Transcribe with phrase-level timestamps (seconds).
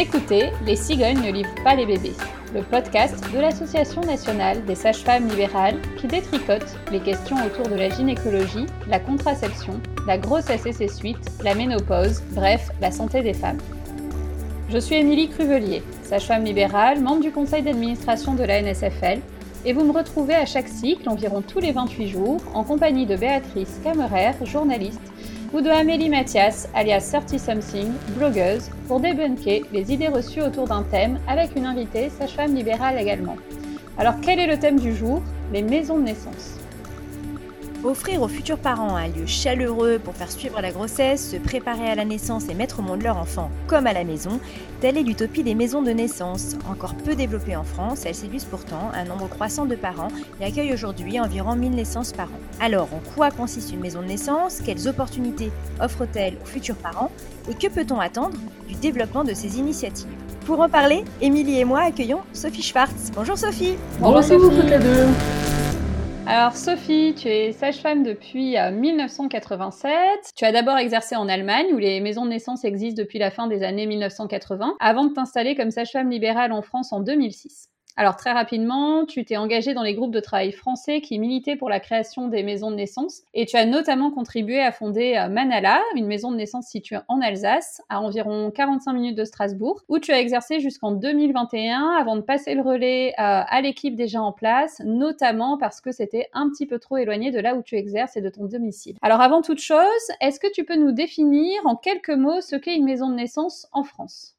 [0.00, 2.14] écoutez Les cigognes ne livrent pas les bébés,
[2.54, 7.90] le podcast de l'Association nationale des sages-femmes libérales qui détricote les questions autour de la
[7.90, 13.58] gynécologie, la contraception, la grossesse et ses suites, la ménopause, bref, la santé des femmes.
[14.70, 19.20] Je suis Émilie Cruvelier, sage-femme libérale, membre du conseil d'administration de la NSFL,
[19.66, 23.16] et vous me retrouvez à chaque cycle, environ tous les 28 jours, en compagnie de
[23.16, 25.09] Béatrice Camerer, journaliste,
[25.52, 30.82] ou de Amélie Mathias, alias 30 Something, blogueuse, pour débunker les idées reçues autour d'un
[30.84, 33.36] thème avec une invitée, sage-femme libérale également.
[33.98, 35.20] Alors quel est le thème du jour?
[35.52, 36.59] Les maisons de naissance.
[37.82, 41.94] Offrir aux futurs parents un lieu chaleureux pour faire suivre la grossesse, se préparer à
[41.94, 44.38] la naissance et mettre au monde leur enfant comme à la maison,
[44.82, 46.56] telle est l'utopie des maisons de naissance.
[46.70, 50.08] Encore peu développées en France, elles séduisent pourtant un nombre croissant de parents
[50.42, 52.38] et accueillent aujourd'hui environ 1000 naissances par an.
[52.60, 54.60] Alors, en quoi consiste une maison de naissance?
[54.62, 55.50] Quelles opportunités
[55.80, 57.10] offre-t-elle aux futurs parents?
[57.50, 58.36] Et que peut-on attendre
[58.68, 60.06] du développement de ces initiatives?
[60.44, 63.10] Pour en parler, Émilie et moi accueillons Sophie Schwartz.
[63.14, 64.54] Bonjour Sophie Bonjour, Sophie.
[64.54, 65.06] toutes les deux
[66.30, 69.90] alors Sophie, tu es sage-femme depuis 1987.
[69.90, 69.96] Euh,
[70.36, 73.48] tu as d'abord exercé en Allemagne où les maisons de naissance existent depuis la fin
[73.48, 77.68] des années 1980 avant de t'installer comme sage-femme libérale en France en 2006.
[77.96, 81.68] Alors très rapidement, tu t'es engagé dans les groupes de travail français qui militaient pour
[81.68, 85.80] la création des maisons de naissance et tu as notamment contribué à fonder euh, Manala,
[85.96, 90.12] une maison de naissance située en Alsace, à environ 45 minutes de Strasbourg, où tu
[90.12, 94.80] as exercé jusqu'en 2021 avant de passer le relais euh, à l'équipe déjà en place,
[94.84, 98.20] notamment parce que c'était un petit peu trop éloigné de là où tu exerces et
[98.20, 98.96] de ton domicile.
[99.02, 99.84] Alors avant toute chose,
[100.20, 103.66] est-ce que tu peux nous définir en quelques mots ce qu'est une maison de naissance
[103.72, 104.36] en France?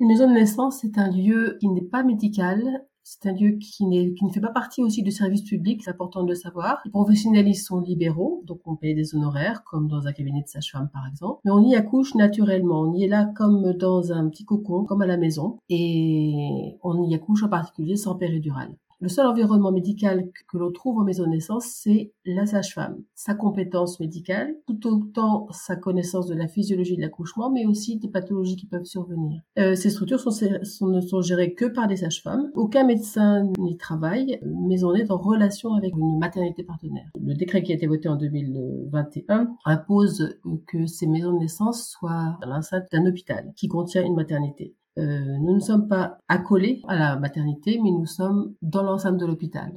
[0.00, 3.84] Une maison de naissance, c'est un lieu qui n'est pas médical, c'est un lieu qui,
[4.14, 6.80] qui, ne fait pas partie aussi du service public, c'est important de le savoir.
[6.86, 10.88] Les professionnels, sont libéraux, donc on paye des honoraires, comme dans un cabinet de sage-femme
[10.92, 11.40] par exemple.
[11.44, 15.02] Mais on y accouche naturellement, on y est là comme dans un petit cocon, comme
[15.02, 18.74] à la maison, et on y accouche en particulier sans péridurale.
[19.00, 23.02] Le seul environnement médical que l'on trouve en maison de naissance, c'est la sage-femme.
[23.14, 28.08] Sa compétence médicale, tout autant sa connaissance de la physiologie de l'accouchement, mais aussi des
[28.08, 29.40] pathologies qui peuvent survenir.
[29.58, 32.50] Euh, ces structures sont, ne sont gérées que par des sages-femmes.
[32.54, 37.10] Aucun médecin n'y travaille, mais on est en relation avec une maternité partenaire.
[37.20, 42.38] Le décret qui a été voté en 2021 impose que ces maisons de naissance soient
[42.46, 44.74] l'enceinte d'un hôpital qui contient une maternité.
[44.98, 49.26] Euh, nous ne sommes pas accolés à la maternité, mais nous sommes dans l'enceinte de
[49.26, 49.72] l'hôpital.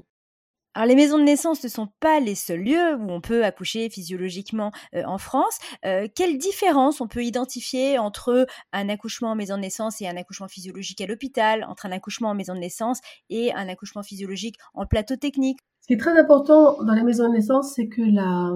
[0.77, 3.89] Alors les maisons de naissance ne sont pas les seuls lieux où on peut accoucher
[3.89, 5.57] physiologiquement euh, en France.
[5.85, 10.15] Euh, quelle différence on peut identifier entre un accouchement en maison de naissance et un
[10.17, 12.99] accouchement physiologique à l'hôpital, entre un accouchement en maison de naissance
[13.31, 15.57] et un accouchement physiologique en plateau technique?
[15.81, 18.51] Ce qui est très important dans les maisons de naissance, c'est que la,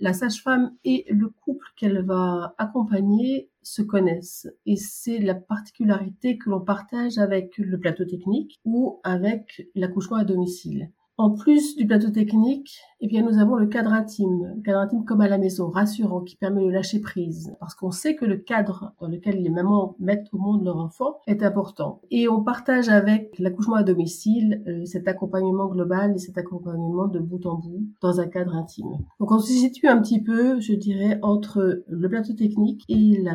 [0.00, 4.48] la sage-femme et le couple qu'elle va accompagner se connaissent.
[4.66, 10.24] Et c'est la particularité que l'on partage avec le plateau technique ou avec l'accouchement à
[10.24, 10.90] domicile.
[11.20, 15.04] En plus du plateau technique, eh bien, nous avons le cadre intime, le cadre intime
[15.04, 18.38] comme à la maison, rassurant, qui permet de lâcher prise, parce qu'on sait que le
[18.38, 22.00] cadre dans lequel les mamans mettent au monde leur enfant est important.
[22.10, 27.18] Et on partage avec l'accouchement à domicile euh, cet accompagnement global et cet accompagnement de
[27.18, 28.96] bout en bout dans un cadre intime.
[29.18, 33.34] Donc on se situe un petit peu, je dirais, entre le plateau technique et euh,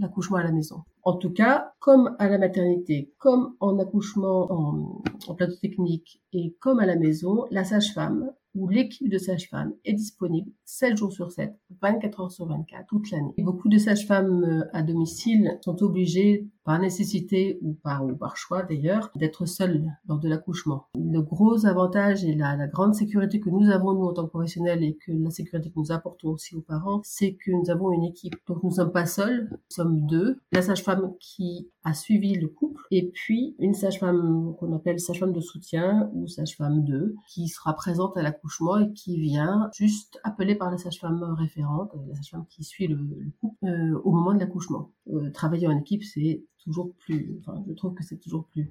[0.00, 0.82] l'accouchement à la maison.
[1.04, 6.78] En tout cas, comme à la maternité, comme en accouchement en, plateau technique et comme
[6.78, 11.54] à la maison, la sage-femme où l'équipe de sages-femmes est disponible 7 jours sur 7,
[11.80, 13.32] 24 heures sur 24, toute l'année.
[13.38, 18.62] Beaucoup de sages-femmes euh, à domicile sont obligées, par nécessité ou par, ou par choix
[18.62, 20.86] d'ailleurs, d'être seules lors de l'accouchement.
[20.94, 24.30] Le gros avantage et la, la, grande sécurité que nous avons, nous, en tant que
[24.30, 27.92] professionnels, et que la sécurité que nous apportons aussi aux parents, c'est que nous avons
[27.92, 28.36] une équipe.
[28.46, 30.38] Donc nous ne sommes pas seuls, nous sommes deux.
[30.52, 35.40] La sage-femme qui a suivi le couple, et puis une sage-femme qu'on appelle sage-femme de
[35.40, 40.70] soutien ou sage-femme 2, qui sera présente à l'accouchement et qui vient juste appelée par
[40.70, 42.98] la sage-femme référente, la sage-femme qui suit le,
[43.40, 44.90] couple, euh, au moment de l'accouchement.
[45.12, 48.70] Euh, travailler en équipe, c'est toujours plus, enfin, je trouve que c'est toujours plus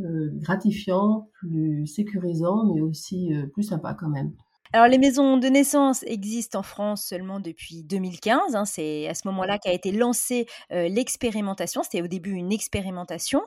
[0.00, 4.32] euh, gratifiant, plus sécurisant, mais aussi plus sympa quand même.
[4.72, 8.54] Alors, les maisons de naissance existent en France seulement depuis 2015.
[8.54, 11.82] Hein, c'est à ce moment-là qu'a été lancée euh, l'expérimentation.
[11.82, 13.42] C'était au début une expérimentation.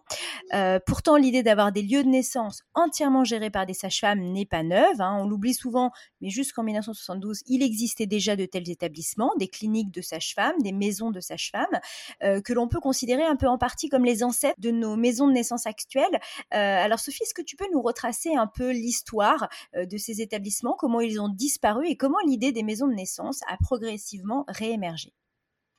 [0.53, 4.63] Euh, pourtant, l'idée d'avoir des lieux de naissance entièrement gérés par des sages-femmes n'est pas
[4.63, 4.99] neuve.
[4.99, 5.17] Hein.
[5.21, 10.01] On l'oublie souvent, mais jusqu'en 1972, il existait déjà de tels établissements, des cliniques de
[10.01, 11.79] sages-femmes, des maisons de sages-femmes,
[12.23, 15.29] euh, que l'on peut considérer un peu en partie comme les ancêtres de nos maisons
[15.29, 16.19] de naissance actuelles.
[16.51, 20.99] alors, Sophie, est-ce que tu peux nous retracer un peu l'histoire de ces établissements Comment
[20.99, 25.13] ils ont disparu et comment l'idée des maisons de naissance a progressivement réémergé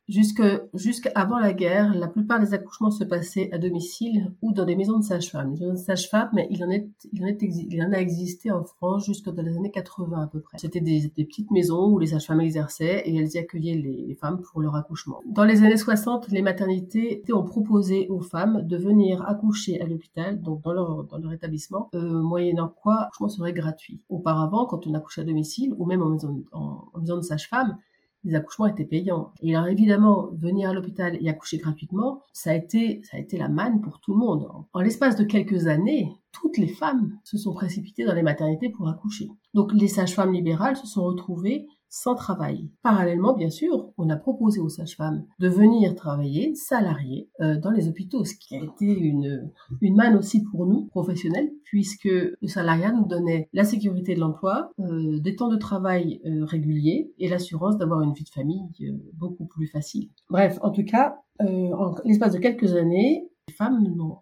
[0.09, 0.43] Jusque
[0.75, 4.99] jusqu'avant la guerre, la plupart des accouchements se passaient à domicile ou dans des maisons
[4.99, 5.55] de sage-femme.
[5.55, 9.57] Les maisons de sage-femme, mais il en, en a existé en France jusque dans les
[9.57, 10.59] années 80 à peu près.
[10.59, 14.61] C'était des, petites maisons où les sages-femmes exerçaient et elles y accueillaient les, femmes pour
[14.61, 15.23] leur accouchement.
[15.27, 20.41] Dans les années 60, les maternités ont proposé aux femmes de venir accoucher à l'hôpital,
[20.41, 24.01] donc dans leur, dans leur établissement, euh, moyennant quoi l'accouchement serait gratuit.
[24.09, 27.79] Auparavant, quand on accouchait à domicile ou même en maison, en, maison de sage-femme,
[28.25, 29.33] les accouchements étaient payants.
[29.43, 33.37] Et alors évidemment, venir à l'hôpital et accoucher gratuitement, ça a été, ça a été
[33.37, 34.49] la manne pour tout le monde.
[34.73, 38.89] En l'espace de quelques années, toutes les femmes se sont précipitées dans les maternités pour
[38.89, 39.31] accoucher.
[39.53, 42.69] Donc les sages-femmes libérales se sont retrouvées sans travail.
[42.83, 47.87] Parallèlement, bien sûr, on a proposé aux sages-femmes de venir travailler salariées euh, dans les
[47.87, 52.91] hôpitaux, ce qui a été une, une manne aussi pour nous, professionnels, puisque le salariat
[52.91, 57.79] nous donnait la sécurité de l'emploi, euh, des temps de travail euh, réguliers et l'assurance
[57.79, 58.65] d'avoir une vie de famille
[59.13, 60.11] beaucoup plus facile.
[60.29, 64.19] Bref, en tout cas, en l'espace de quelques années, les femmes n'ont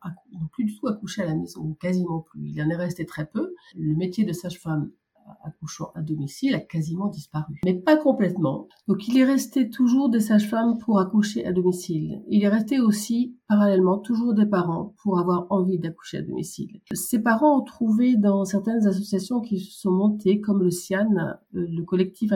[0.52, 2.50] plus du tout accouché à la maison, quasiment plus.
[2.50, 3.54] Il en est resté très peu.
[3.76, 4.90] Le métier de sage-femme
[5.44, 7.60] accouchant à domicile a quasiment disparu.
[7.64, 8.68] Mais pas complètement.
[8.88, 12.22] Donc il est resté toujours des sages-femmes pour accoucher à domicile.
[12.28, 16.80] Il est resté aussi parallèlement toujours des parents pour avoir envie d'accoucher à domicile.
[16.92, 21.34] Ces parents ont trouvé dans certaines associations qui se sont montées comme le CIAN, euh,
[21.52, 22.32] le collectif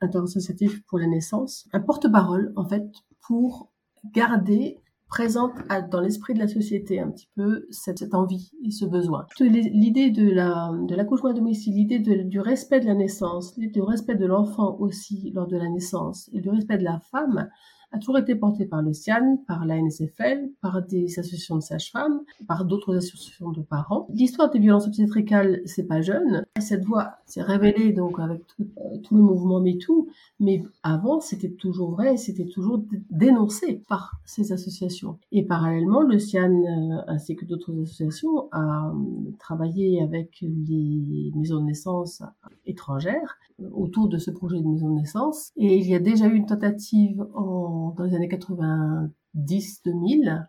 [0.00, 2.86] interassociatif pour la naissance, un porte-parole en fait
[3.26, 3.72] pour
[4.12, 4.78] garder
[5.16, 5.54] présente
[5.90, 9.24] dans l'esprit de la société un petit peu cette, envie et ce besoin.
[9.40, 13.80] L'idée de la de l'accouchement à domicile, l'idée du respect de la naissance, l'idée du
[13.80, 17.48] respect de l'enfant aussi lors de la naissance et du respect de la femme
[17.96, 22.20] a toujours été porté par le CIAN, par la NSFL, par des associations de sages-femmes,
[22.46, 24.06] par d'autres associations de parents.
[24.12, 26.44] L'histoire des violences obstétricales, c'est pas jeune.
[26.60, 30.08] Cette voix s'est révélée donc avec tout, euh, le mouvement MeToo,
[30.40, 35.18] mais avant, c'était toujours vrai, c'était toujours dénoncé par ces associations.
[35.32, 41.60] Et parallèlement, le CIAN, euh, ainsi que d'autres associations, a euh, travaillé avec les maisons
[41.60, 42.22] de naissance
[42.66, 43.38] étrangères
[43.72, 45.50] autour de ce projet de maison de naissance.
[45.56, 50.46] Et il y a déjà eu une tentative en, dans les années 90-2000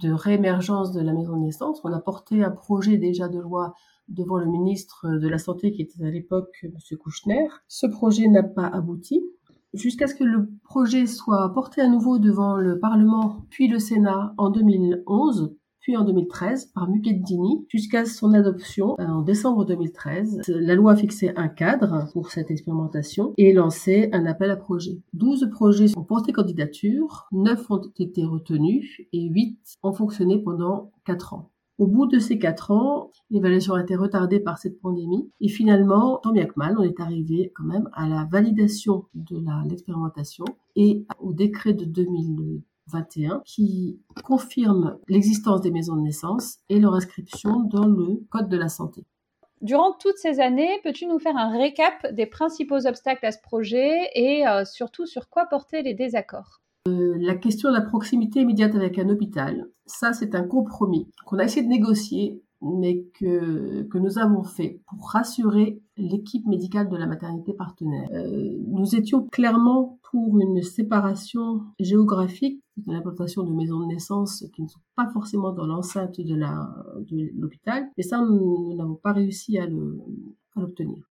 [0.00, 1.80] de réémergence de la maison de naissance.
[1.84, 3.74] On a porté un projet déjà de loi
[4.08, 6.74] devant le ministre de la Santé qui était à l'époque M.
[6.98, 7.48] Kouchner.
[7.68, 9.22] Ce projet n'a pas abouti
[9.72, 14.34] jusqu'à ce que le projet soit porté à nouveau devant le Parlement puis le Sénat
[14.36, 20.42] en 2011 puis en 2013 par Mugeddini jusqu'à son adoption euh, en décembre 2013.
[20.48, 25.00] La loi a fixé un cadre pour cette expérimentation et lancé un appel à projets.
[25.12, 31.34] 12 projets ont porté candidature, 9 ont été retenus et 8 ont fonctionné pendant 4
[31.34, 31.50] ans.
[31.78, 36.18] Au bout de ces quatre ans, l'évaluation a été retardée par cette pandémie et finalement,
[36.22, 40.44] tant bien que mal, on est arrivé quand même à la validation de l'expérimentation
[40.76, 42.62] et au décret de 2000
[42.92, 48.56] 21 qui confirme l'existence des maisons de naissance et leur inscription dans le Code de
[48.56, 49.04] la santé.
[49.60, 54.10] Durant toutes ces années, peux-tu nous faire un récap des principaux obstacles à ce projet
[54.14, 56.60] et euh, surtout sur quoi porter les désaccords?
[56.88, 61.38] Euh, La question de la proximité immédiate avec un hôpital, ça c'est un compromis qu'on
[61.38, 66.96] a essayé de négocier mais que, que nous avons fait pour rassurer l'équipe médicale de
[66.96, 68.08] la maternité partenaire.
[68.12, 74.62] Euh, nous étions clairement pour une séparation géographique de l'implantation de maisons de naissance qui
[74.62, 76.34] ne sont pas forcément dans l'enceinte de
[77.38, 79.66] l'hôpital, et ça, nous n'avons pas réussi à
[80.56, 81.12] l'obtenir.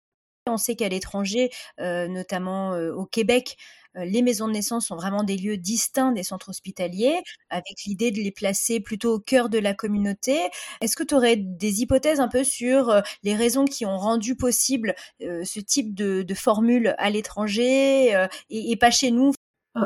[0.48, 3.56] On sait qu'à l'étranger, euh, notamment euh, au Québec,
[3.96, 8.10] euh, les maisons de naissance sont vraiment des lieux distincts des centres hospitaliers, avec l'idée
[8.10, 10.36] de les placer plutôt au cœur de la communauté.
[10.80, 12.92] Est-ce que tu aurais des hypothèses un peu sur
[13.22, 18.90] les raisons qui ont rendu possible ce type de, de formule à l'étranger et, pas
[18.90, 19.32] chez nous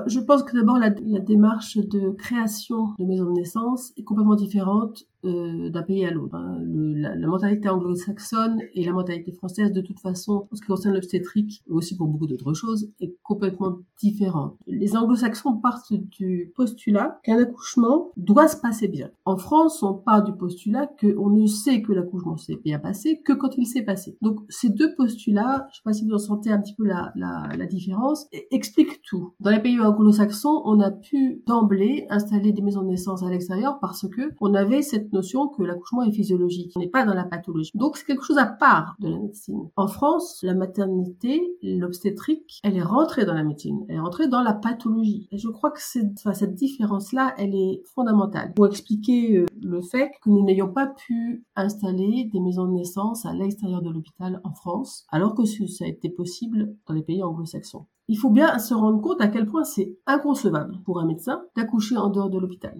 [0.06, 4.34] je pense que d'abord la, la, démarche de création de maisons de naissance est complètement
[4.34, 6.34] différente euh, d'un pays à l'autre.
[6.34, 6.58] Hein.
[6.62, 11.62] La, mentalité anglo-saxonne et la mentalité française, de toute façon, en ce qui concerne l'obstétrique,
[11.66, 14.56] mais aussi pour beaucoup d'autres choses, est complètement différente.
[14.66, 19.10] Les anglo-saxons partent du postulat qu'un accouchement doit se passer bien.
[19.24, 23.32] En France, on part du postulat qu'on ne sait que l'accouchement s'est bien passé que
[23.32, 24.16] quand il s'est passé.
[24.22, 26.84] Donc ces deux postulats, je ne sais pas si vous en sentez un petit peu
[26.84, 29.32] la, la, la différence, expliquent tout.
[29.40, 33.78] Dans les pays anglo-saxons, on a pu d'emblée installer des maisons de naissance à l'extérieur
[33.80, 36.72] parce que on avait cette notion que l'accouchement est physiologique.
[36.76, 37.70] On n'est pas dans la pathologie.
[37.74, 39.68] Donc c'est quelque chose à part de la médecine.
[39.76, 43.84] En France, la maternité, l'obstétrique, elle est rentrée dans la médecine.
[43.88, 45.28] Elle est rentrée dans la pathologie.
[45.30, 50.30] Et je crois que cette différence-là, elle est fondamentale pour expliquer euh, le fait que
[50.30, 55.06] nous n'ayons pas pu installer des maisons de naissance à l'extérieur de l'hôpital en France,
[55.10, 57.86] alors que ça a été possible dans les pays anglo-saxons.
[58.08, 61.96] il faut bien se rendre compte à quel point c'est inconcevable pour un médecin d'accoucher
[61.96, 62.76] en dehors de l'hôpital.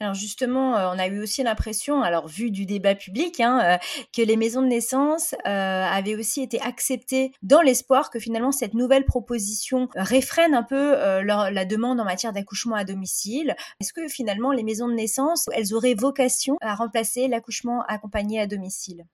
[0.00, 3.78] Alors justement, euh, on a eu aussi l'impression, alors vu du débat public, hein, euh,
[4.14, 8.74] que les maisons de naissance euh, avaient aussi été acceptées dans l'espoir que finalement cette
[8.74, 13.54] nouvelle proposition réfrène un peu la demande en matière d'accouchement à domicile.
[13.80, 18.46] Est-ce que finalement les maisons de naissance, elles auraient vocation à remplacer l'accouchement accompagné à
[18.46, 19.04] domicile?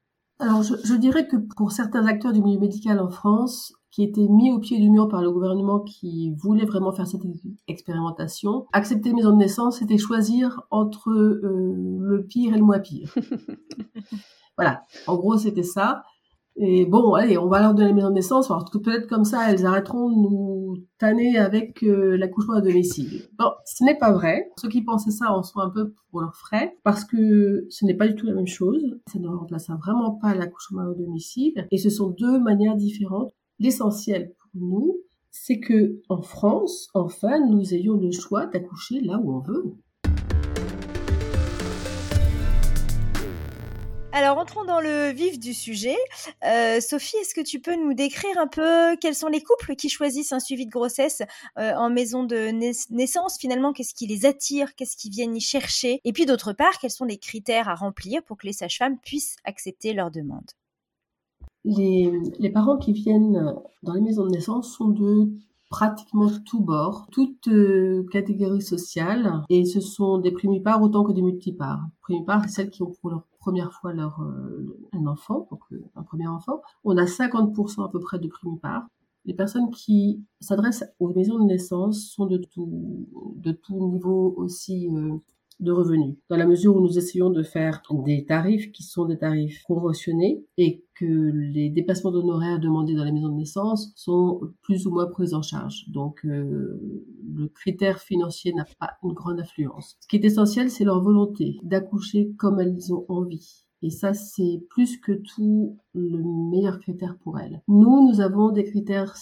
[0.41, 4.52] Alors, je, dirais que pour certains acteurs du milieu médical en France, qui étaient mis
[4.52, 7.23] au pied du mur par le gouvernement qui voulait vraiment faire cette
[7.67, 8.67] expérimentation.
[8.73, 13.12] Accepter maison de naissance, c'était choisir entre euh, le pire et le moins pire.
[14.57, 16.05] voilà, en gros c'était ça.
[16.55, 18.52] Et bon, allez, on va leur donner maison de naissance.
[18.52, 23.23] Alors peut-être comme ça, elles arrêteront de nous tanner avec euh, l'accouchement à domicile.
[23.37, 24.49] Bon, ce n'est pas vrai.
[24.61, 27.95] Ceux qui pensaient ça en sont un peu pour leurs frais, parce que ce n'est
[27.95, 29.00] pas du tout la même chose.
[29.12, 31.67] Ça ne remplace vraiment pas l'accouchement à domicile.
[31.73, 34.99] Et ce sont deux manières différentes L'essentiel pour nous,
[35.33, 39.75] c'est que en France, enfin, nous ayons le choix d'accoucher là où on veut.
[44.12, 45.97] Alors, entrons dans le vif du sujet.
[46.45, 49.88] Euh, Sophie, est-ce que tu peux nous décrire un peu quels sont les couples qui
[49.88, 51.23] choisissent un suivi de grossesse
[51.59, 52.50] euh, en maison de
[52.91, 56.00] naissance Finalement, qu'est-ce qui les attire Qu'est-ce qu'ils viennent y chercher?
[56.05, 59.37] Et puis, d'autre part, quels sont les critères à remplir pour que les sages-femmes puissent
[59.45, 60.49] accepter leur demande?
[61.69, 65.31] Les, parents qui viennent dans les maisons de naissance sont de
[65.71, 71.21] pratiquement tous bords, toutes euh, catégories sociales, et ce sont des primipares autant que des
[71.21, 71.85] multipares.
[72.01, 75.85] Primipares, c'est celles qui ont pour leur première fois leur euh, un enfant, donc euh,
[75.95, 76.63] un premier enfant.
[76.85, 78.87] On a 50% à peu près de primipares.
[79.27, 84.89] Les personnes qui s'adressent aux maisons de naissance sont de tout niveau aussi
[85.61, 89.19] de revenus, dans la mesure où nous essayons de faire des tarifs qui sont des
[89.19, 94.87] tarifs conventionnés et que les dépassements d'honoraires demandés dans les maisons de naissance sont plus
[94.87, 95.85] ou moins pris en charge.
[95.88, 99.97] Donc euh, le critère financier n'a pas une grande influence.
[100.00, 103.65] Ce qui est essentiel, c'est leur volonté d'accoucher comme elles ont envie.
[103.83, 107.62] Et ça, c'est plus que tout le meilleur critère pour elles.
[107.69, 109.15] Nous, nous avons des critères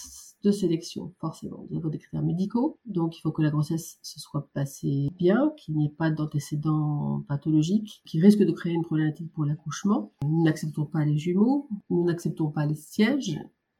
[0.47, 1.67] de sélection, forcément.
[1.69, 5.51] Nous avons des critères médicaux, donc il faut que la grossesse se soit passée bien,
[5.57, 10.13] qu'il n'y ait pas d'antécédents pathologiques qui risquent de créer une problématique pour l'accouchement.
[10.23, 13.39] Nous n'acceptons pas les jumeaux, nous n'acceptons pas les sièges,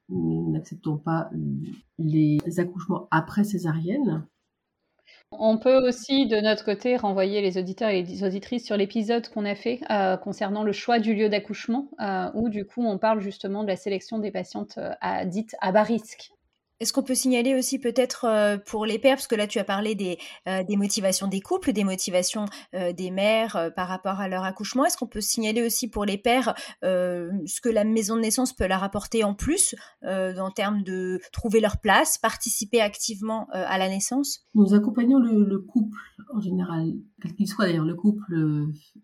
[0.09, 1.29] nous n'acceptons pas
[1.97, 4.27] les accouchements après césarienne.
[5.31, 9.45] On peut aussi, de notre côté, renvoyer les auditeurs et les auditrices sur l'épisode qu'on
[9.45, 13.19] a fait euh, concernant le choix du lieu d'accouchement, euh, où du coup on parle
[13.19, 16.31] justement de la sélection des patientes euh, dites à bas risque.
[16.79, 19.63] Est-ce qu'on peut signaler aussi peut-être euh, pour les pères, parce que là tu as
[19.63, 24.43] parlé des, euh, motivations des couples, des motivations euh, des mères par rapport à leur
[24.43, 26.53] accouchement, est-ce qu'on peut signaler aussi pour les pères
[26.83, 31.59] ce que la maison de naissance peut leur apporter en plus en termes de trouver
[31.59, 34.45] leur place, participer activement à la naissance?
[34.53, 35.99] Nous accompagnons le, couple
[36.33, 38.33] en général, quel qu'il soit d'ailleurs, le couple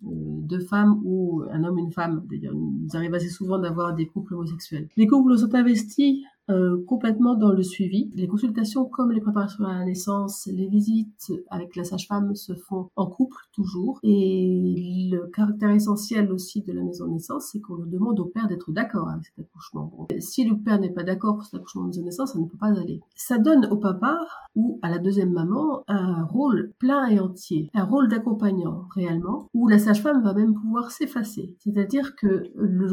[0.02, 2.26] de femmes ou un homme, une femme.
[2.30, 4.88] D'ailleurs, nous arrive assez souvent d'avoir des couples homosexuels.
[4.98, 8.12] Les couples sont investis euh, complètement dans le suivi.
[8.16, 12.90] Les consultations comme les préparations à la naissance, les visites avec la sage-femme se font
[12.96, 14.00] en couple toujours.
[14.04, 18.48] Et le caractère essentiel aussi de la maison de naissance, c'est qu'on demande au père
[18.48, 20.08] d'être d'accord avec cet accouchement.
[20.20, 22.58] si le père n'est pas d'accord pour cet accouchement de maison naissance, ça ne peut
[22.58, 23.02] pas aller.
[23.16, 24.20] Ça donne au papa
[24.56, 29.68] ou à la deuxième maman un rôle plein et entier, un rôle d'accompagnant réellement, où
[29.68, 31.56] la sage-femme va même pouvoir s'effacer.
[31.60, 32.52] C'est-à-dire que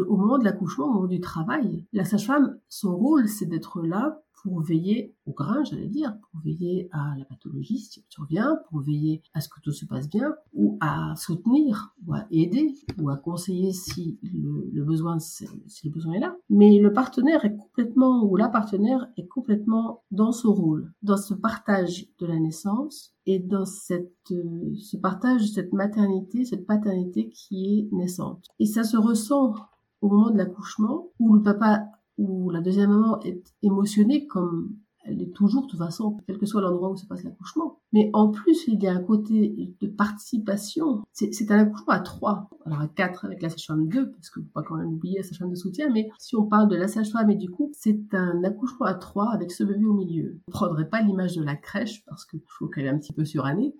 [0.09, 4.23] au moment de l'accouchement, au moment du travail, la sage-femme, son rôle, c'est d'être là
[4.42, 8.80] pour veiller au grain, j'allais dire, pour veiller à la pathologie si tu reviens, pour
[8.80, 13.11] veiller à ce que tout se passe bien, ou à soutenir, ou à aider, ou
[13.11, 15.47] à conseiller si le, besoin, si
[15.85, 16.37] le besoin est là.
[16.49, 21.35] Mais le partenaire est complètement, ou la partenaire est complètement dans ce rôle, dans ce
[21.35, 27.28] partage de la naissance et dans cette, euh, ce partage de cette maternité, cette paternité
[27.28, 28.47] qui est naissante.
[28.59, 29.54] Et ça se ressent
[30.00, 31.85] au moment de l'accouchement, où le papa
[32.21, 36.45] où la deuxième maman est émotionnée comme elle est toujours de toute façon, quel que
[36.45, 37.81] soit l'endroit où se passe l'accouchement.
[37.93, 41.03] Mais en plus, il y a un côté de participation.
[41.12, 42.50] C'est un accouchement à trois.
[42.67, 45.25] Alors à quatre avec la sage-femme 2, parce que faut pas quand même oublier la
[45.25, 48.45] sage-femme de soutien, mais si on parle de la sage-femme et du couple, c'est un
[48.45, 50.39] accouchement à trois avec ce bébé au milieu.
[50.49, 52.99] Je ne prendrai pas l'image de la crèche, parce que je trouve qu'elle est un
[52.99, 53.75] petit peu surannée.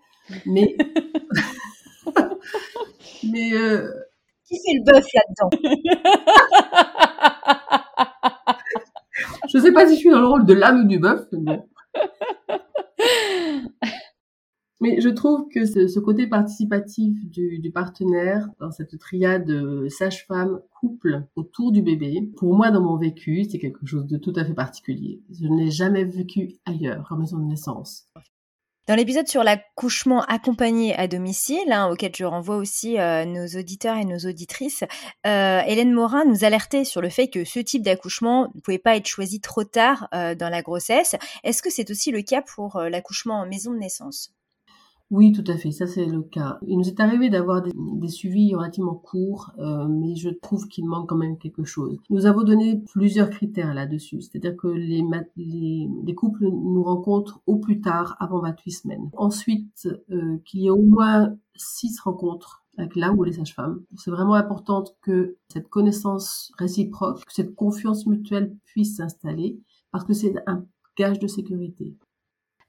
[0.47, 0.75] Mais...
[3.31, 3.53] mais...
[3.53, 3.93] Euh...
[4.47, 5.51] Qui fait le bœuf là-dedans?
[9.53, 11.61] Je sais pas si je suis dans le rôle de l'âme du bœuf, mais.
[14.83, 19.53] Mais je trouve que ce, côté participatif du, partenaire dans cette triade
[19.91, 24.33] sage-femme couple autour du bébé, pour moi dans mon vécu, c'est quelque chose de tout
[24.37, 25.21] à fait particulier.
[25.31, 28.09] Je n'ai jamais vécu ailleurs qu'en maison de naissance.
[28.91, 33.97] Dans l'épisode sur l'accouchement accompagné à domicile, hein, auquel je renvoie aussi euh, nos auditeurs
[33.97, 34.83] et nos auditrices,
[35.29, 38.97] euh, Hélène Morin nous alertait sur le fait que ce type d'accouchement ne pouvait pas
[38.97, 41.15] être choisi trop tard euh, dans la grossesse.
[41.45, 44.33] Est-ce que c'est aussi le cas pour l'accouchement en maison de naissance?
[45.11, 46.59] Oui, tout à fait, ça c'est le cas.
[46.69, 47.73] Il nous est arrivé d'avoir des,
[48.09, 51.99] suivis relativement courts, euh, mais je trouve qu'il manque quand même quelque chose.
[52.11, 55.03] Nous avons donné plusieurs critères là-dessus, c'est-à-dire que les,
[55.37, 59.11] les, couples nous rencontrent au plus tard avant 28 semaines.
[59.17, 63.83] Ensuite, euh, qu'il y ait au moins six rencontres avec là ou les sages-femmes.
[63.97, 70.13] C'est vraiment important que cette connaissance réciproque, que cette confiance mutuelle puisse s'installer, parce que
[70.13, 70.65] c'est un
[70.97, 71.97] gage de sécurité.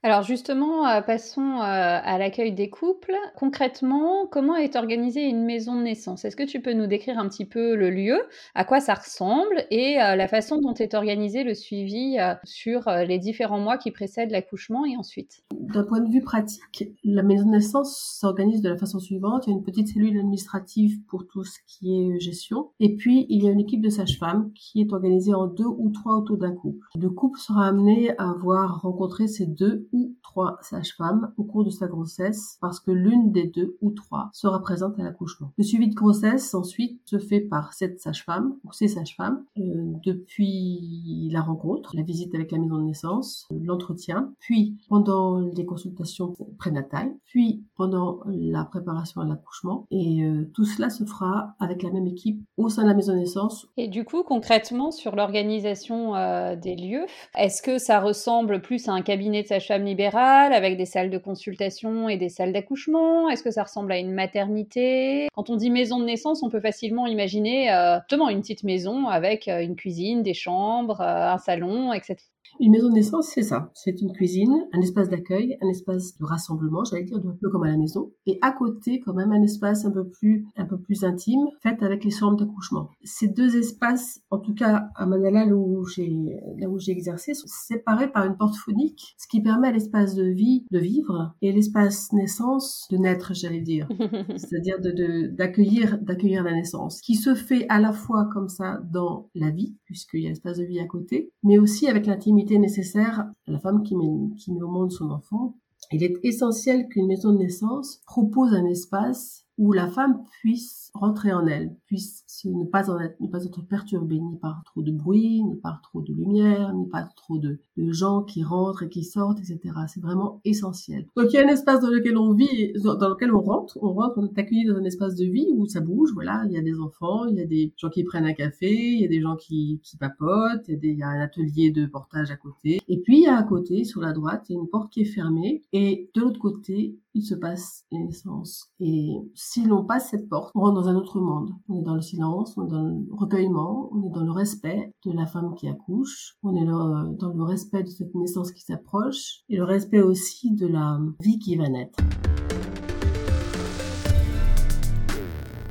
[0.04, 3.14] Alors justement, euh, passons euh, à l'accueil des couples.
[3.36, 6.24] Concrètement, comment est organisée une maison de naissance?
[6.24, 8.18] Est-ce que tu peux nous décrire un petit peu le lieu,
[8.56, 9.64] à quoi ça ressemble?
[9.70, 14.32] Et euh, la façon dont est organisé le suivi sur les différents mois qui précèdent
[14.32, 15.44] l'accouchement et ensuite?
[15.52, 19.46] D'un point de vue pratique, la maison de naissance s'organise de la façon suivante.
[19.46, 22.70] Il y a une petite cellule administrative pour tout ce qui est gestion.
[22.80, 25.90] Et puis, il y a une équipe de sages-femmes qui est organisée en deux ou
[25.90, 26.88] trois autour d'un couple.
[26.98, 31.70] Le couple sera amené à avoir rencontré ces deux ou trois sages-femmes au cours de
[31.70, 35.52] sa grossesse parce que l'une des deux ou trois sera présente à l'accouchement.
[35.58, 41.28] Le suivi de grossesse ensuite se fait par cette sage-femme ou ces sages-femmes euh, depuis
[41.30, 47.12] la rencontre, la visite avec la maison de naissance, l'entretien, puis pendant les consultations prénatales,
[47.24, 52.06] puis pendant la préparation à l'accouchement et euh, tout cela se fera avec la même
[52.06, 53.66] équipe au sein de la maison de naissance.
[53.76, 57.06] Et du coup concrètement sur l'organisation euh, des lieux,
[57.36, 61.18] est-ce que ça ressemble plus à un cabinet de sage-femme libérale avec des salles de
[61.18, 63.28] consultation et des salles d'accouchement?
[63.28, 65.28] Est-ce que ça ressemble à une maternité?
[65.34, 69.08] Quand on dit maison de naissance, on peut facilement imaginer euh, justement une petite maison
[69.08, 72.16] avec euh, une cuisine, des chambres, euh, un salon, etc.
[72.60, 73.70] Une maison de naissance, c'est ça.
[73.74, 77.64] C'est une cuisine, un espace d'accueil, un espace de rassemblement, j'allais dire un peu comme
[77.64, 80.78] à la maison, et à côté quand même un espace un peu plus, un peu
[80.78, 82.90] plus intime, fait avec les chambres d'accouchement.
[83.04, 86.12] Ces deux espaces, en tout cas à Manala, là où j'ai,
[86.58, 90.14] là où j'ai exercé, sont séparés par une porte phonique, ce qui permet à l'espace
[90.14, 93.88] de vie de vivre et l'espace naissance de naître, j'allais dire.
[94.36, 99.30] C'est-à-dire de, d'accueillir, d'accueillir la naissance, qui se fait à la fois comme ça dans
[99.34, 103.20] la vie, puisqu'il y a l'espace de vie à côté, mais aussi avec l'intimité nécessaire
[103.20, 105.54] à la femme qui met, qui met au monde son enfant.
[105.90, 111.32] Il est essentiel qu'une maison de naissance propose un espace où la femme puisse rentrer
[111.32, 116.02] en elle, puisse ne pas, être, perturbée ni par trop de bruit, ni par trop
[116.02, 119.74] de lumière, ni par trop de, gens qui rentrent et qui sortent, etc.
[119.88, 121.06] C'est vraiment essentiel.
[121.16, 123.92] Donc il y a un espace dans lequel on vit, dans lequel on rentre, on
[123.92, 126.58] rentre, on est accueilli dans un espace de vie où ça bouge, voilà, il y
[126.58, 129.08] a des enfants, il y a des gens qui prennent un café, il y a
[129.08, 131.86] des gens qui, qui papotent, il y, a des, il y a un atelier de
[131.86, 132.80] portage à côté.
[132.88, 134.92] Et puis il y a à côté, sur la droite, il y a une porte
[134.92, 138.70] qui est fermée, et de l'autre côté, il se passe les naissances.
[138.80, 141.50] Et si l'on passe cette porte, on rentre dans un autre monde.
[141.68, 144.92] On est dans le silence, on est dans le recueillement, on est dans le respect
[145.04, 149.42] de la femme qui accouche, on est dans le respect de cette naissance qui s'approche
[149.48, 151.98] et le respect aussi de la vie qui va naître.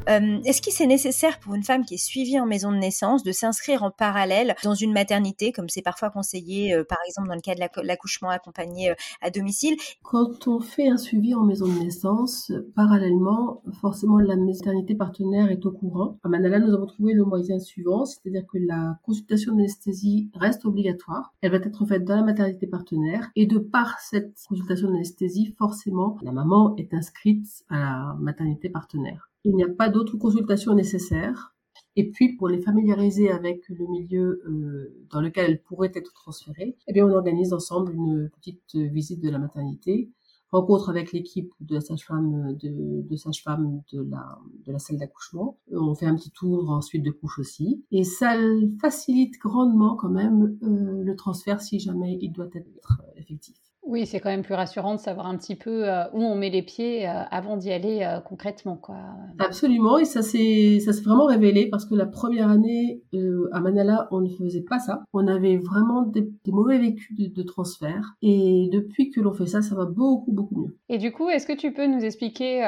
[0.10, 3.24] Euh, est-ce qu'il c'est nécessaire pour une femme qui est suivie en maison de naissance
[3.24, 7.36] de s'inscrire en parallèle dans une maternité, comme c'est parfois conseillé, euh, par exemple dans
[7.36, 9.76] le cas de l'accouchement accompagné euh, à domicile?
[10.04, 15.66] Quand on fait un suivi en maison de naissance, parallèlement, forcément la maternité partenaire est
[15.66, 16.18] au courant.
[16.24, 21.34] À Manala, nous avons trouvé le moyen suivant, c'est-à-dire que la consultation d'anesthésie reste obligatoire.
[21.42, 26.18] Elle va être faite dans la maternité partenaire et de par cette consultation d'anesthésie, forcément,
[26.22, 31.56] la maman est inscrite à la maternité partenaire il n'y a pas d'autres consultations nécessaires.
[31.96, 36.78] Et puis, pour les familiariser avec le milieu euh, dans lequel elles pourraient être transférées,
[36.88, 40.10] eh bien, on organise ensemble une petite visite de la maternité,
[40.52, 45.58] rencontre avec l'équipe de sage-femme de, de sage-femme de la, de la salle d'accouchement.
[45.72, 47.84] On fait un petit tour ensuite de couche aussi.
[47.92, 48.36] Et ça
[48.80, 53.58] facilite grandement quand même euh, le transfert si jamais il doit être effectif.
[53.84, 56.50] Oui, c'est quand même plus rassurant de savoir un petit peu euh, où on met
[56.50, 58.98] les pieds euh, avant d'y aller euh, concrètement, quoi.
[59.40, 63.02] Absolument, et ça s'est ça s'est vraiment révélé parce que la première année
[63.52, 65.04] à Manala, on ne faisait pas ça.
[65.14, 69.74] On avait vraiment des, mauvais vécus de, transfert, et depuis que l'on fait ça, ça
[69.74, 70.78] va beaucoup beaucoup mieux.
[70.90, 72.62] Et du coup, est-ce que tu peux nous expliquer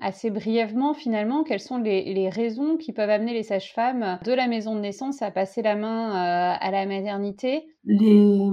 [0.00, 4.48] assez brièvement finalement quelles sont les, les raisons qui peuvent amener les sages-femmes de la
[4.48, 6.10] maison de naissance à passer la main
[6.60, 7.64] à la maternité?
[7.88, 8.50] Les,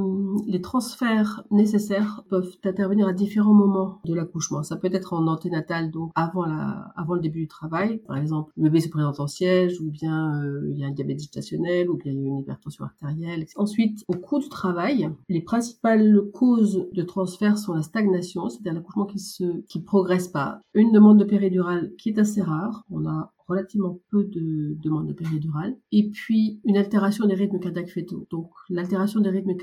[0.47, 4.63] les transferts nécessaires peuvent intervenir à différents moments de l'accouchement.
[4.63, 7.99] Ça peut être en anténatal, donc avant, la, avant le début du travail.
[8.07, 10.91] Par exemple, le bébé se présente en siège, ou bien euh, il y a un
[10.91, 13.45] diabète gestationnel, ou bien il y a une hypertension artérielle.
[13.57, 19.05] Ensuite, au cours du travail, les principales causes de transfert sont la stagnation, c'est-à-dire l'accouchement
[19.05, 22.85] qui se qui progresse pas, une demande de péridurale qui est assez rare.
[22.89, 25.77] On a relativement peu de demandes de.
[25.91, 28.27] Et puis, une altération des rythmes cardiaques fœtaux.
[28.31, 29.55] Donc, l'altération du rythme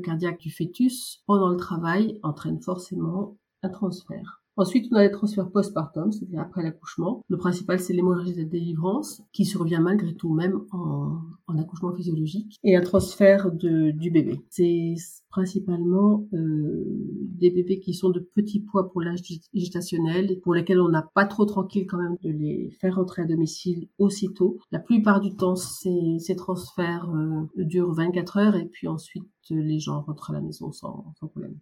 [0.00, 4.43] cardiaque du fœtus pendant le travail entraîne forcément un transfert.
[4.56, 7.24] Ensuite, on a les transferts postpartum, c'est-à-dire après l'accouchement.
[7.28, 11.18] Le principal, c'est l'hémorragie de délivrance, qui survient malgré tout, même en,
[11.58, 14.40] accouchement physiologique, et un transfert de, du bébé.
[14.50, 14.94] C'est
[15.28, 19.20] principalement euh, des bébés qui sont de petits poids pour l'âge
[19.52, 23.26] gestationnel, pour lesquels on n'a pas trop tranquille quand même de les faire rentrer à
[23.26, 24.58] domicile aussitôt.
[24.70, 29.80] La plupart du temps, ces, ces transferts euh, durent 24 heures, et puis ensuite, les
[29.80, 31.58] gens rentrent à la maison sans, sans problème.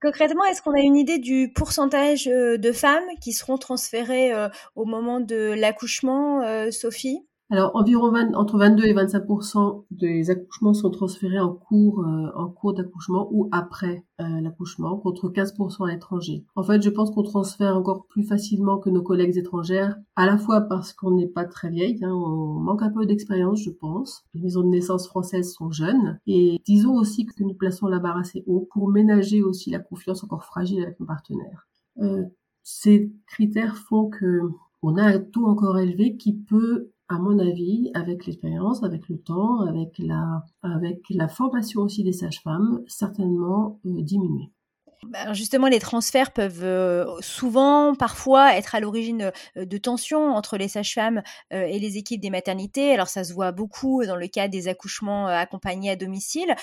[0.00, 4.48] Concrètement, est-ce qu'on a une idée du pourcentage euh, de femmes qui seront transférées euh,
[4.74, 7.24] au moment de l'accouchement, euh, Sophie?
[7.50, 9.24] Alors, environ entre 22 et 25
[9.90, 15.28] des accouchements sont transférés en cours, euh, en cours d'accouchement ou après euh, l'accouchement, contre
[15.28, 16.44] 15 à l'étranger.
[16.56, 20.38] En fait, je pense qu'on transfère encore plus facilement que nos collègues étrangères, à la
[20.38, 24.24] fois parce qu'on n'est pas très vieille, hein, on manque un peu d'expérience, je pense.
[24.32, 28.16] Les maisons de naissance françaises sont jeunes, et disons aussi que nous plaçons la barre
[28.16, 31.68] assez haut pour ménager aussi la confiance encore fragile avec nos partenaires.
[32.00, 32.24] Euh,
[32.62, 34.40] ces critères font que
[34.86, 39.18] on a un taux encore élevé qui peut à mon avis, avec l'expérience, avec le
[39.18, 44.50] temps, avec la, formation aussi des sages-femmes, certainement euh, diminuer.
[45.08, 50.56] Bah, justement, les transferts peuvent euh, souvent, parfois, être à l'origine euh, de tensions entre
[50.56, 52.92] les sages-femmes euh, et les équipes des maternités.
[52.92, 56.54] Alors, ça se voit beaucoup dans le cas des accouchements accompagnés à domicile.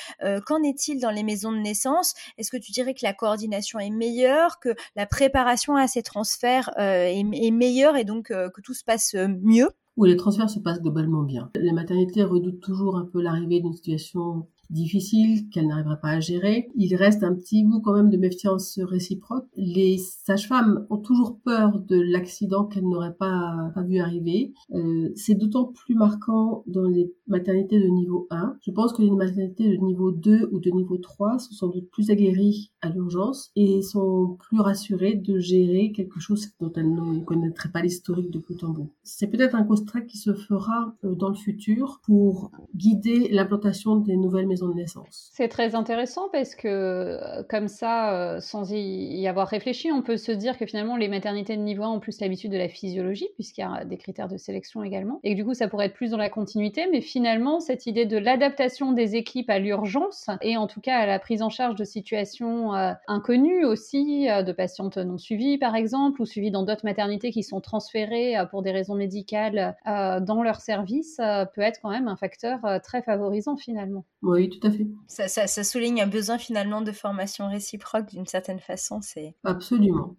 [0.46, 2.14] Qu'en est-il dans les maisons de naissance?
[2.38, 6.72] Est-ce que tu dirais que la coordination est meilleure, que la préparation à ces transferts
[6.78, 9.70] est meilleure et donc que tout se passe mieux?
[10.02, 11.52] Où les transferts se passent globalement bien.
[11.54, 16.70] Les maternités redoutent toujours un peu l'arrivée d'une situation difficile qu'elle n'arrivera pas à gérer.
[16.76, 19.46] Il reste un petit goût quand même de méfiance réciproque.
[19.56, 24.54] Les sages-femmes ont toujours peur de l'accident qu'elles n'auraient pas, vu arriver.
[24.74, 28.58] Euh, c'est d'autant plus marquant dans les maternités de niveau 1.
[28.62, 31.90] Je pense que les maternités de niveau 2 ou de niveau 3 sont sans doute
[31.92, 37.20] plus aguerries à l'urgence et sont plus rassurées de gérer quelque chose dont elles ne
[37.24, 38.90] connaîtraient pas l'historique de bout en bout.
[39.04, 44.16] C'est peut-être un constat qui se fera euh, dans le futur pour guider l'implantation des
[44.16, 45.30] nouvelles maisons de naissance.
[45.34, 50.18] C'est très intéressant parce que euh, comme ça, euh, sans y avoir réfléchi, on peut
[50.18, 53.30] se dire que finalement les maternités de niveau 1 ont plus l'habitude de la physiologie
[53.36, 55.94] puisqu'il y a des critères de sélection également et que du coup ça pourrait être
[55.94, 60.58] plus dans la continuité, mais finalement cette idée de l'adaptation des équipes à l'urgence et
[60.58, 64.98] en tout cas à la prise en charge de situations euh, inconnues aussi, de patientes
[64.98, 68.96] non suivies par exemple ou suivies dans d'autres maternités qui sont transférées pour des raisons
[68.96, 71.20] médicales dans leur service
[71.54, 74.06] peut être quand même un facteur très favorisant finalement.
[74.22, 74.88] Oui, tout à fait.
[75.08, 79.00] Ça, ça, souligne un besoin finalement de formation réciproque d'une certaine façon.
[79.02, 80.16] C'est absolument.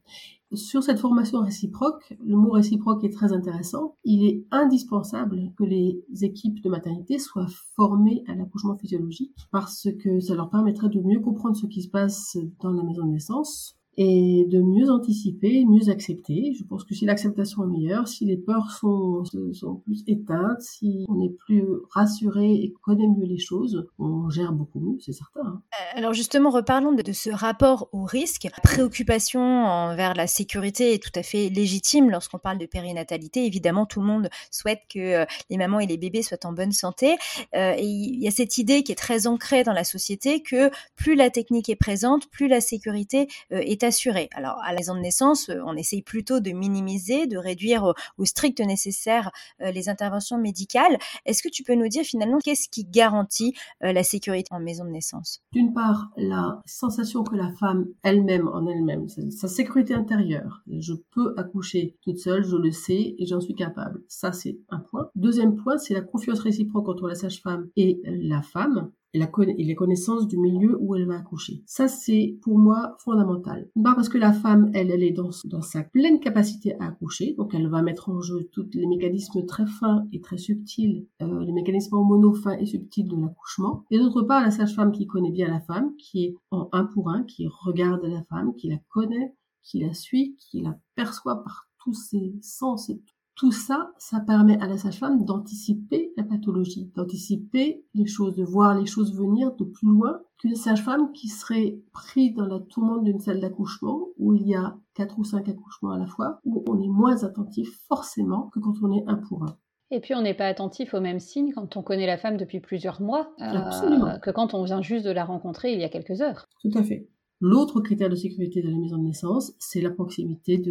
[0.54, 3.96] Sur cette formation réciproque, le mot réciproque est très intéressant.
[4.04, 10.20] Il est indispensable que les équipes de maternité soient formées à l'accouchement physiologique parce que
[10.20, 13.78] ça leur permettrait de mieux comprendre ce qui se passe dans la maison de naissance,
[13.98, 16.54] et de mieux anticiper, mieux accepter.
[16.56, 21.04] Je pense que si l'acceptation est meilleure, si les peurs sont, sont plus éteintes, si
[21.08, 25.40] on est plus rassuré et connaît mieux les choses, on gère beaucoup mieux, c'est certain.
[25.44, 25.62] Hein.
[25.72, 28.44] Euh, alors justement, reparlons de, ce rapport au risque.
[28.44, 33.44] La préoccupation envers la sécurité est tout à fait légitime lorsqu'on parle de périnatalité.
[33.44, 36.72] Évidemment, tout le monde souhaite que euh, les mamans et les bébés soient en bonne
[36.72, 37.16] santé.
[37.54, 40.70] Euh, et il y a cette idée qui est très ancrée dans la société que
[40.96, 44.28] plus la technique est présente, plus la sécurité est assuré.
[44.32, 48.24] Alors, à la maison de naissance, euh, on essaye plutôt de minimiser, de réduire au,
[48.24, 50.98] strict nécessaire euh, les interventions médicales.
[51.26, 54.84] Est-ce que tu peux nous dire finalement qu'est-ce qui garantit euh, la sécurité en maison
[54.84, 55.42] de naissance?
[55.52, 61.34] D'une part, la sensation que la femme elle-même, en elle-même, sa sécurité intérieure, je peux
[61.36, 64.02] accoucher toute seule, je le sais et j'en suis capable.
[64.08, 65.10] Ça, c'est un point.
[65.14, 70.26] Deuxième point, c'est la confiance réciproque entre la sage-femme et la femme et les connaissances
[70.26, 71.62] du milieu où elle va accoucher.
[71.66, 73.68] Ça, c'est pour moi fondamental.
[73.82, 77.34] Pas parce que la femme, elle, elle est dans, dans sa pleine capacité à accoucher,
[77.36, 81.44] donc elle va mettre en jeu tous les mécanismes très fins et très subtils, euh,
[81.44, 83.84] les mécanismes hormonaux fins et subtils de l'accouchement.
[83.90, 87.10] Et d'autre part, la sage-femme qui connaît bien la femme, qui est en un pour
[87.10, 91.68] un, qui regarde la femme, qui la connaît, qui la suit, qui la perçoit par
[91.82, 93.00] tous ses sens et
[93.34, 98.78] tout ça, ça permet à la sage-femme d'anticiper la pathologie, d'anticiper les choses, de voir
[98.78, 103.20] les choses venir de plus loin qu'une sage-femme qui serait prise dans la tourmente d'une
[103.20, 106.80] salle d'accouchement où il y a quatre ou cinq accouchements à la fois, où on
[106.82, 109.56] est moins attentif forcément que quand on est un pour un.
[109.90, 112.60] Et puis on n'est pas attentif aux mêmes signes quand on connaît la femme depuis
[112.60, 116.22] plusieurs mois euh, que quand on vient juste de la rencontrer il y a quelques
[116.22, 116.46] heures.
[116.62, 117.08] Tout à fait.
[117.44, 120.70] L'autre critère de sécurité de la maison de naissance, c'est la proximité de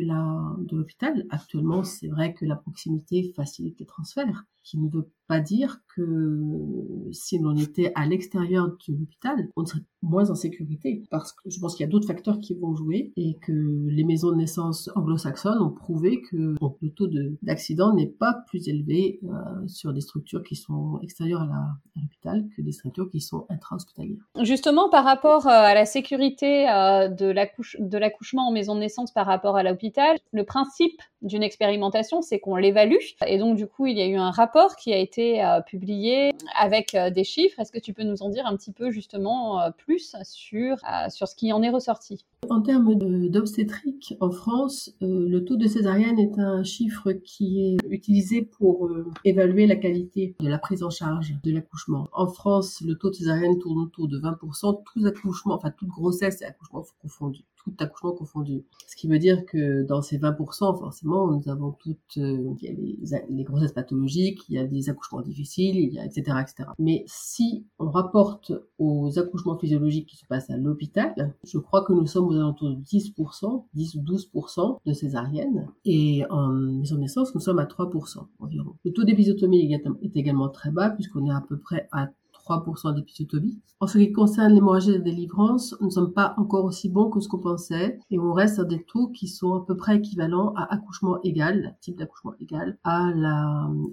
[0.71, 1.25] l'hôpital.
[1.29, 7.09] Actuellement, c'est vrai que la proximité facilite les transferts, qui ne veut pas dire que
[7.13, 11.03] si l'on était à l'extérieur de l'hôpital, on serait moins en sécurité.
[11.09, 13.53] Parce que je pense qu'il y a d'autres facteurs qui vont jouer et que
[13.87, 17.07] les maisons de naissance anglo-saxonnes ont prouvé que le taux
[17.41, 22.61] d'accident n'est pas plus élevé euh, sur des structures qui sont extérieures à l'hôpital que
[22.61, 24.17] des structures qui sont intra-hospitalières.
[24.41, 29.27] Justement, par rapport euh, à la sécurité euh, de l'accouchement en maison de naissance par
[29.27, 32.95] rapport à l'hôpital, le principe d'une expérimentation, c'est qu'on l'évalue.
[33.27, 36.31] Et donc, du coup, il y a eu un rapport qui a été euh, publié
[36.59, 37.59] avec euh, des chiffres.
[37.59, 40.77] Est-ce que tu peux nous en dire un petit peu, justement, euh, plus sur,
[41.09, 42.25] sur ce qui en est ressorti?
[42.49, 42.95] En termes
[43.29, 48.89] d'obstétrique, en France, le taux de césarienne est un chiffre qui est utilisé pour
[49.23, 52.09] évaluer la qualité de la prise en charge de l'accouchement.
[52.13, 56.41] En France, le taux de césarienne tourne autour de 20%, tous accouchements, enfin toute grossesse
[56.41, 58.63] et accouchement confondus tout accouchement confondu.
[58.87, 63.15] Ce qui veut dire que dans ces 20%, forcément, nous avons toutes, euh, il y
[63.15, 66.69] a les, grossesses pathologiques, il y a des accouchements difficiles, il y a etc., etc.
[66.79, 71.93] Mais si on rapporte aux accouchements physiologiques qui se passent à l'hôpital, je crois que
[71.93, 75.67] nous sommes aux alentours de 10%, 10 ou 12% de césariennes.
[75.85, 78.75] Et en maison de naissance, nous sommes à 3% environ.
[78.83, 82.09] Le taux d'épisiotomie est également très bas puisqu'on est à peu près à
[82.57, 83.59] 3% d'épisiotomie.
[83.79, 87.19] En ce qui concerne l'hémorragie de délivrance, nous ne sommes pas encore aussi bons que
[87.19, 90.53] ce qu'on pensait et on reste à des taux qui sont à peu près équivalents
[90.55, 93.11] à accouchement égal, type d'accouchement égal, à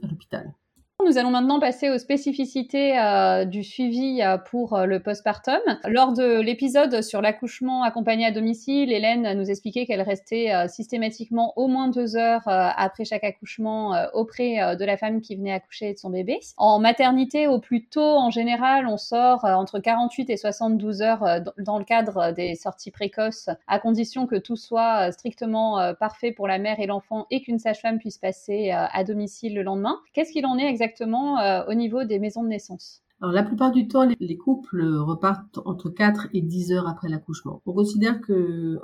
[0.02, 0.54] l'hôpital.
[1.06, 5.60] Nous allons maintenant passer aux spécificités euh, du suivi euh, pour euh, le postpartum.
[5.86, 11.68] Lors de l'épisode sur l'accouchement accompagné à domicile, Hélène nous expliquait qu'elle restait systématiquement au
[11.68, 16.10] moins deux heures après chaque accouchement auprès de la femme qui venait accoucher de son
[16.10, 16.40] bébé.
[16.56, 21.78] En maternité, au plus tôt, en général, on sort entre 48 et 72 heures dans
[21.78, 26.80] le cadre des sorties précoces, à condition que tout soit strictement parfait pour la mère
[26.80, 29.98] et l'enfant et qu'une sage-femme puisse passer à domicile le lendemain.
[30.12, 33.42] Qu'est-ce qu'il en est exactement exactement euh, au niveau des maisons de naissance alors, la
[33.42, 37.60] plupart du temps, les, couples repartent entre 4 et 10 heures après l'accouchement.
[37.66, 38.78] On considère que,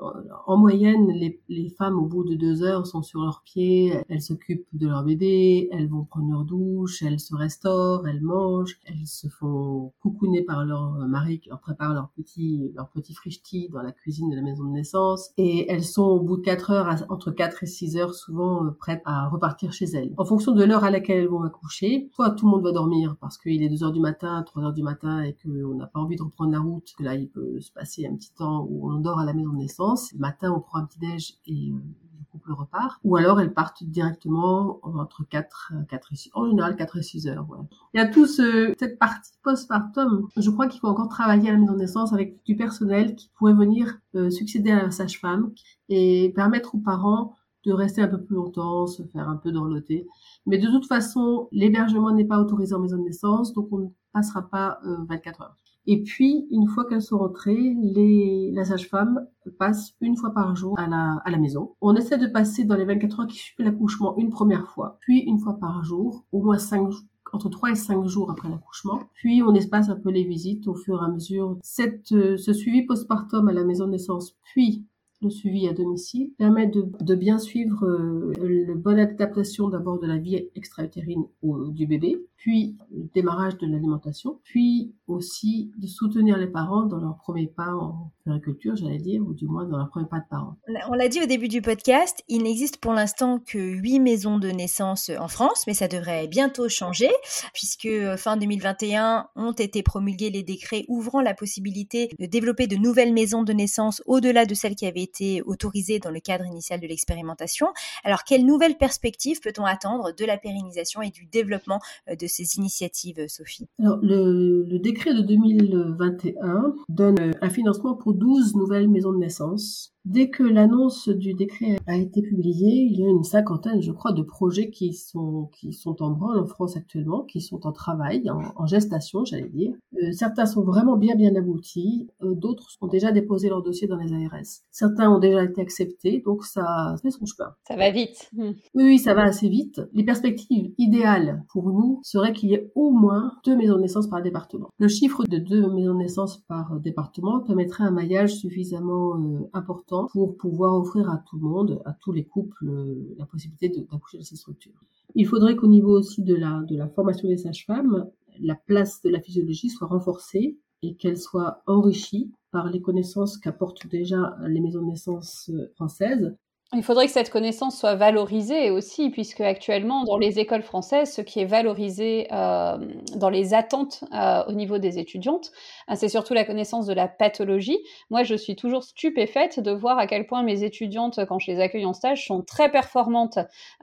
[0.46, 4.22] en moyenne, les, les, femmes, au bout de 2 heures, sont sur leurs pieds, elles
[4.22, 9.06] s'occupent de leur bébé, elles vont prendre leur douche, elles se restaurent, elles mangent, elles
[9.06, 13.82] se font coucouner par leur mari qui leur prépare leur petit, leur petit frichti dans
[13.82, 15.30] la cuisine de la maison de naissance.
[15.36, 18.70] Et elles sont, au bout de 4 heures, entre 4 et 6 heures, souvent euh,
[18.72, 20.12] prêtes à repartir chez elles.
[20.16, 23.16] En fonction de l'heure à laquelle elles vont accoucher, soit tout le monde va dormir
[23.20, 25.86] parce qu'il est 2 heures du matin, à 3 heures du matin et qu'on n'a
[25.86, 28.66] pas envie de reprendre la route, que là il peut se passer un petit temps
[28.68, 30.12] où on dort à la maison de naissance.
[30.12, 32.98] Le matin on prend un petit déj et euh, le couple repart.
[33.04, 37.28] Ou alors elles partent directement entre 4, 4 et 6, en général 4 et 6
[37.28, 37.46] heures.
[37.92, 40.28] Il y a tout ce, cette partie postpartum.
[40.36, 43.30] Je crois qu'il faut encore travailler à la maison de naissance avec du personnel qui
[43.36, 45.52] pourrait venir euh, succéder à la sage-femme
[45.88, 47.34] et permettre aux parents
[47.64, 50.06] de rester un peu plus longtemps, se faire un peu dorloter.
[50.46, 53.88] Mais de toute façon, l'hébergement n'est pas autorisé en maison de naissance, donc on ne
[54.12, 55.56] passera pas 24 euh, heures.
[55.86, 59.26] Et puis, une fois qu'elles sont rentrées, les, la sage-femme
[59.58, 61.74] passe une fois par jour à la, à la maison.
[61.82, 65.20] On essaie de passer dans les 24 heures qui suivent l'accouchement une première fois, puis
[65.20, 66.88] une fois par jour, au moins 5
[67.34, 69.00] entre 3 et 5 jours après l'accouchement.
[69.14, 71.58] Puis on espace un peu les visites au fur et à mesure.
[71.62, 74.86] Cette, euh, ce suivi postpartum à la maison de naissance, puis
[75.24, 80.18] le suivi à domicile permet de, bien suivre euh, le bonne adaptation d'abord de la
[80.18, 86.84] vie extra-utérine du bébé, puis le démarrage de l'alimentation, puis aussi de soutenir les parents
[86.86, 90.24] dans leur premier pas en j'allais dire, ou du moins dans leur premier pas de
[90.30, 90.56] parents.
[90.88, 94.48] On l'a dit au début du podcast, il n'existe pour l'instant que 8 maisons de
[94.48, 97.10] naissance en France, mais ça devrait bientôt changer,
[97.52, 102.76] puisque euh, fin 2021 ont été promulgués les décrets ouvrant la possibilité de développer de
[102.76, 106.80] nouvelles maisons de naissance au-delà de celles qui avaient été autorisées dans le cadre initial
[106.80, 107.68] de l'expérimentation.
[108.04, 112.56] Alors, quelles nouvelles perspectives peut-on attendre de la pérennisation et du développement euh, de ces
[112.56, 113.68] initiatives, Sophie?
[113.78, 120.28] Alors, le, décret de 2021 donne un financement pour 12 nouvelles maisons de naissance Dès
[120.28, 124.22] que l'annonce du décret a été publiée, il y a une cinquantaine, je crois, de
[124.22, 128.66] projets qui sont qui sont en branle en France actuellement, qui sont en travail, en,
[128.66, 129.72] gestation, j'allais dire.
[129.94, 133.96] Euh, certains sont vraiment bien bien aboutis, euh, d'autres ont déjà déposé leur dossier dans
[133.96, 134.62] les ARS.
[134.70, 137.54] Certains ont déjà été acceptés, donc ça fait son chemin.
[137.66, 138.28] Ça va vite.
[138.34, 138.52] Hmm.
[138.74, 139.80] Oui, oui, ça va assez vite.
[139.94, 144.08] Les perspectives idéales pour nous seraient qu'il y ait au moins deux maisons de naissance
[144.08, 144.68] par département.
[144.78, 149.93] Le chiffre de deux maisons de naissance par département permettrait un maillage suffisamment euh, important
[150.12, 154.18] pour pouvoir offrir à tout le monde, à tous les couples, euh, la possibilité d'accoucher
[154.18, 154.78] dans ces structures.
[155.14, 159.10] Il faudrait qu'au niveau aussi de la, de la formation des sages-femmes, la place de
[159.10, 164.82] la physiologie soit renforcée et qu'elle soit enrichie par les connaissances qu'apportent déjà les maisons
[164.82, 166.36] de naissance euh, françaises
[166.72, 171.20] il faudrait que cette connaissance soit valorisée aussi, puisque actuellement, dans les écoles françaises, ce
[171.20, 172.78] qui est valorisé euh,
[173.14, 175.52] dans les attentes euh, au niveau des étudiantes,
[175.90, 177.78] euh, c'est surtout la connaissance de la pathologie.
[178.10, 181.60] Moi, je suis toujours stupéfaite de voir à quel point mes étudiantes, quand je les
[181.60, 183.38] accueille en stage, sont très performantes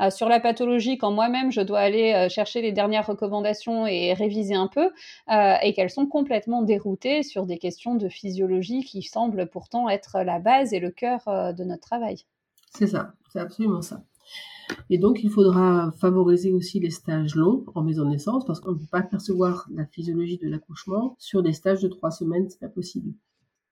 [0.09, 4.67] sur la pathologie, quand moi-même, je dois aller chercher les dernières recommandations et réviser un
[4.67, 4.91] peu,
[5.29, 10.39] et qu'elles sont complètement déroutées sur des questions de physiologie qui semblent pourtant être la
[10.39, 12.25] base et le cœur de notre travail.
[12.71, 14.03] C'est ça, c'est absolument ça.
[14.89, 18.71] Et donc, il faudra favoriser aussi les stages longs en maison de naissance parce qu'on
[18.71, 22.59] ne peut pas percevoir la physiologie de l'accouchement sur des stages de trois semaines, c'est
[22.59, 23.13] pas possible.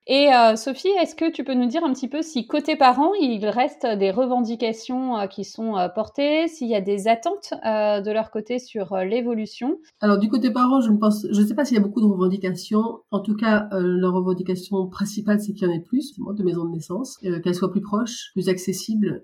[0.08, 3.14] Et euh, Sophie, est-ce que tu peux nous dire un petit peu si côté parents,
[3.14, 8.12] il reste des revendications euh, qui sont euh, portées, s'il y a des attentes de
[8.12, 9.78] leur côté sur l'évolution?
[10.02, 12.02] Alors du côté parents, je ne pense, je ne sais pas s'il y a beaucoup
[12.02, 13.02] de revendications.
[13.12, 16.72] En tout cas, leur revendication principale, c'est qu'il y en ait plus de maisons de
[16.72, 19.22] naissance, qu'elles soient plus proches, plus accessibles.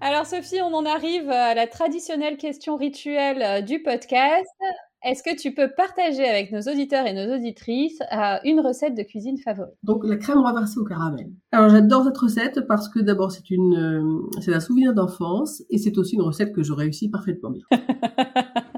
[0.00, 4.46] Alors Sophie, on en arrive à la traditionnelle question rituelle du podcast.
[5.04, 9.02] Est-ce que tu peux partager avec nos auditeurs et nos auditrices euh, une recette de
[9.02, 9.74] cuisine favorite?
[9.82, 11.26] Donc la crème renversée au caramel.
[11.52, 15.76] Alors j'adore cette recette parce que d'abord c'est une euh, c'est un souvenir d'enfance et
[15.76, 17.64] c'est aussi une recette que je réussis parfaitement bien.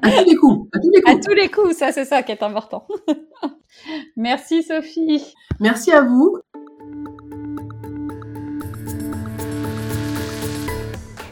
[0.02, 1.14] à tous les coups, à tous les coups.
[1.14, 2.88] À tous les coups, ça c'est ça qui est important.
[4.16, 5.32] Merci Sophie.
[5.60, 6.38] Merci à vous.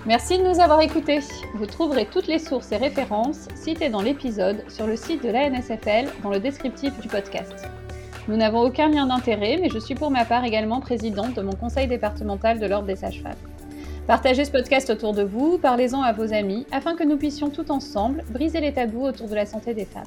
[0.06, 1.20] Merci de nous avoir écoutés.
[1.54, 6.10] Vous trouverez toutes les sources et références citées dans l'épisode sur le site de l'ANSFL
[6.22, 7.66] dans le descriptif du podcast.
[8.28, 11.54] Nous n'avons aucun lien d'intérêt, mais je suis pour ma part également présidente de mon
[11.54, 13.32] conseil départemental de l'Ordre des sages-femmes.
[14.06, 17.70] Partagez ce podcast autour de vous, parlez-en à vos amis, afin que nous puissions tout
[17.70, 20.02] ensemble briser les tabous autour de la santé des femmes.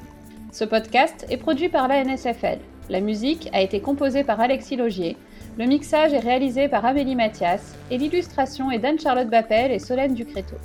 [0.51, 2.59] Ce podcast est produit par l'ANSFL.
[2.89, 5.17] La musique a été composée par Alexis Logier.
[5.57, 10.55] Le mixage est réalisé par Amélie Mathias et l'illustration est d'Anne-Charlotte Bappel et Solène Ducréto.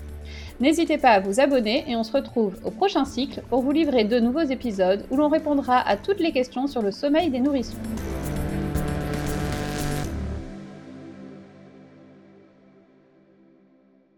[0.61, 4.05] N'hésitez pas à vous abonner et on se retrouve au prochain cycle pour vous livrer
[4.05, 7.78] de nouveaux épisodes où l'on répondra à toutes les questions sur le sommeil des nourrissons.